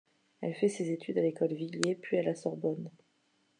Elle 0.41 0.55
fait 0.55 0.67
ses 0.67 0.89
études 0.89 1.19
à 1.19 1.21
l'École 1.21 1.53
Villiers 1.53 1.93
puis 1.93 2.17
à 2.17 2.23
la 2.23 2.33
Sorbonne. 2.33 2.89